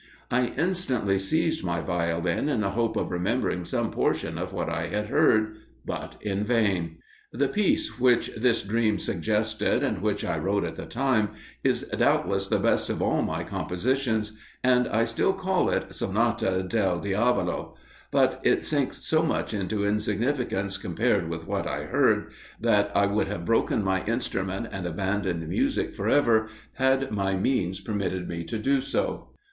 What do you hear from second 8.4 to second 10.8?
dream suggested, and which I wrote at